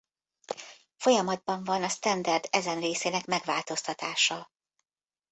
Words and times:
Folyamatban 0.97 1.63
van 1.63 1.83
a 1.83 1.89
standard 1.89 2.47
ezen 2.51 2.79
részének 2.79 3.25
megváltoztatása. 3.25 4.51